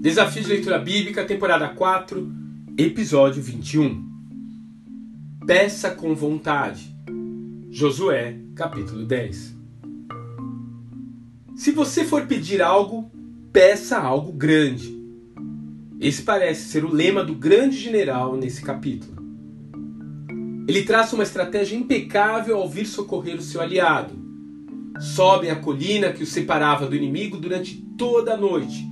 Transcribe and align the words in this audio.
Desafio 0.00 0.44
de 0.44 0.48
Leitura 0.48 0.78
Bíblica, 0.78 1.24
temporada 1.24 1.68
4, 1.70 2.32
episódio 2.78 3.42
21. 3.42 4.06
Peça 5.44 5.90
com 5.90 6.14
vontade. 6.14 6.94
Josué, 7.68 8.38
capítulo 8.54 9.04
10. 9.04 9.56
Se 11.56 11.72
você 11.72 12.04
for 12.04 12.26
pedir 12.26 12.62
algo, 12.62 13.10
peça 13.52 13.98
algo 13.98 14.30
grande. 14.30 14.96
Esse 15.98 16.22
parece 16.22 16.68
ser 16.68 16.84
o 16.84 16.94
lema 16.94 17.24
do 17.24 17.34
grande 17.34 17.76
general 17.76 18.36
nesse 18.36 18.62
capítulo. 18.62 19.20
Ele 20.68 20.84
traça 20.84 21.16
uma 21.16 21.24
estratégia 21.24 21.76
impecável 21.76 22.56
ao 22.58 22.68
vir 22.68 22.86
socorrer 22.86 23.36
o 23.36 23.42
seu 23.42 23.60
aliado. 23.60 24.27
Sobem 25.00 25.50
a 25.50 25.56
colina 25.56 26.12
que 26.12 26.22
o 26.22 26.26
separava 26.26 26.86
do 26.86 26.96
inimigo 26.96 27.36
durante 27.36 27.76
toda 27.96 28.34
a 28.34 28.36
noite 28.36 28.88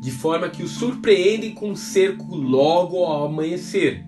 de 0.00 0.10
forma 0.10 0.48
que 0.48 0.62
o 0.62 0.68
surpreendem 0.68 1.52
com 1.52 1.70
um 1.70 1.76
cerco 1.76 2.36
logo 2.36 2.98
ao 3.04 3.26
amanhecer. 3.26 4.04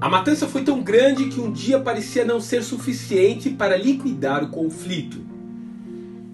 A 0.00 0.08
matança 0.08 0.48
foi 0.48 0.62
tão 0.64 0.82
grande 0.82 1.28
que 1.28 1.40
um 1.40 1.50
dia 1.50 1.78
parecia 1.78 2.24
não 2.24 2.40
ser 2.40 2.62
suficiente 2.62 3.48
para 3.48 3.76
liquidar 3.76 4.44
o 4.44 4.48
conflito. 4.48 5.24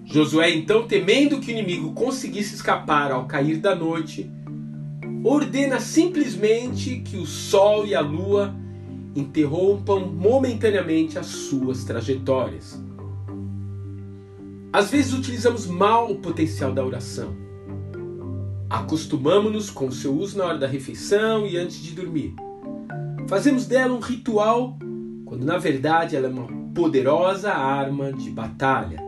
Josué, 0.03 0.51
então, 0.51 0.87
temendo 0.87 1.39
que 1.39 1.51
o 1.51 1.53
inimigo 1.53 1.93
conseguisse 1.93 2.55
escapar 2.55 3.11
ao 3.11 3.27
cair 3.27 3.57
da 3.57 3.75
noite, 3.75 4.29
ordena 5.23 5.79
simplesmente 5.79 6.99
que 6.99 7.15
o 7.15 7.27
sol 7.27 7.85
e 7.85 7.93
a 7.93 8.01
lua 8.01 8.55
interrompam 9.15 9.99
momentaneamente 9.99 11.19
as 11.19 11.27
suas 11.27 11.83
trajetórias. 11.83 12.88
Às 14.71 14.91
vezes 14.91 15.13
utilizamos 15.13 15.65
mal 15.65 16.11
o 16.11 16.19
potencial 16.19 16.71
da 16.71 16.85
oração 16.85 17.49
Acostumamos-nos 18.69 19.71
com 19.71 19.89
seu 19.89 20.13
uso 20.13 20.37
na 20.37 20.45
hora 20.45 20.59
da 20.59 20.67
refeição 20.67 21.47
e 21.47 21.57
antes 21.57 21.81
de 21.81 21.91
dormir. 21.91 22.35
Fazemos 23.27 23.65
dela 23.65 23.95
um 23.95 23.99
ritual, 23.99 24.77
quando 25.25 25.43
na 25.43 25.57
verdade 25.57 26.15
ela 26.15 26.27
é 26.27 26.29
uma 26.29 26.47
poderosa 26.71 27.51
arma 27.51 28.13
de 28.13 28.29
batalha. 28.29 29.01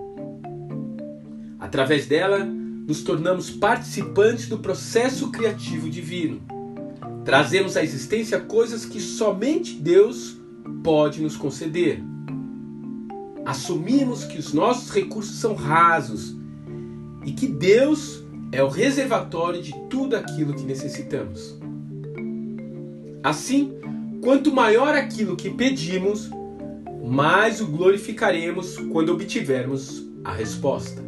Através 1.60 2.08
dela, 2.08 2.40
nos 2.44 3.04
tornamos 3.04 3.52
participantes 3.52 4.50
do 4.50 4.58
processo 4.58 5.30
criativo 5.30 5.88
divino. 5.88 6.42
Trazemos 7.24 7.78
à 7.78 7.84
existência 7.84 8.40
coisas 8.40 8.84
que 8.84 9.00
somente 9.00 9.76
Deus 9.76 10.42
pode 10.84 11.22
nos 11.22 11.38
conceder. 11.38 12.02
Assumimos 13.46 14.24
que 14.24 14.38
os 14.38 14.54
nossos 14.54 14.92
recursos 14.92 15.40
são 15.40 15.56
rasos 15.56 16.36
e 17.26 17.32
que 17.32 17.48
Deus 17.48 18.24
é 18.52 18.64
o 18.64 18.68
reservatório 18.68 19.62
de 19.62 19.74
tudo 19.90 20.16
aquilo 20.16 20.54
que 20.54 20.64
necessitamos. 20.64 21.58
Assim, 23.24 23.74
quanto 24.22 24.54
maior 24.54 24.96
aquilo 24.96 25.36
que 25.36 25.50
pedimos, 25.50 26.30
mais 27.04 27.62
o 27.62 27.68
glorificaremos 27.68 28.78
quando 28.92 29.12
obtivermos 29.12 30.06
a 30.24 30.34
resposta. 30.34 31.02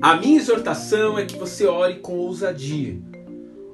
A 0.00 0.16
minha 0.16 0.36
exortação 0.36 1.18
é 1.18 1.24
que 1.24 1.36
você 1.36 1.66
ore 1.66 1.94
com 2.00 2.18
ousadia. 2.18 2.98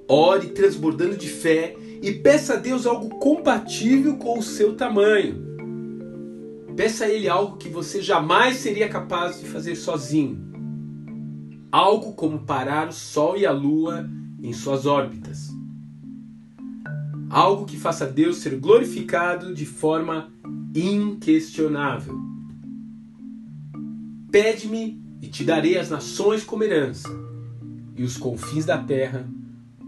Ore 0.06 0.48
transbordando 0.48 1.16
de 1.16 1.28
fé 1.28 1.74
e 2.02 2.12
peça 2.12 2.54
a 2.54 2.56
Deus 2.56 2.86
algo 2.86 3.08
compatível 3.18 4.16
com 4.16 4.38
o 4.38 4.42
seu 4.42 4.74
tamanho. 4.74 5.49
Peça 6.80 7.04
a 7.04 7.10
Ele 7.10 7.28
algo 7.28 7.58
que 7.58 7.68
você 7.68 8.00
jamais 8.00 8.56
seria 8.56 8.88
capaz 8.88 9.38
de 9.38 9.44
fazer 9.44 9.76
sozinho 9.76 10.48
algo 11.70 12.14
como 12.14 12.46
parar 12.46 12.88
o 12.88 12.92
Sol 12.92 13.36
e 13.36 13.44
a 13.44 13.52
Lua 13.52 14.08
em 14.42 14.54
suas 14.54 14.86
órbitas. 14.86 15.50
Algo 17.28 17.66
que 17.66 17.76
faça 17.76 18.06
Deus 18.06 18.38
ser 18.38 18.58
glorificado 18.58 19.54
de 19.54 19.66
forma 19.66 20.32
inquestionável. 20.74 22.18
Pede-me 24.32 25.04
e 25.20 25.26
te 25.26 25.44
darei 25.44 25.76
as 25.76 25.90
nações 25.90 26.44
como 26.44 26.64
herança, 26.64 27.10
e 27.94 28.02
os 28.02 28.16
confins 28.16 28.64
da 28.64 28.78
terra 28.78 29.28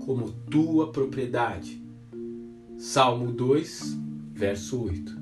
como 0.05 0.31
tua 0.31 0.93
propriedade. 0.93 1.83
Salmo 2.77 3.33
2, 3.33 3.99
verso 4.35 4.85
8. 4.85 5.22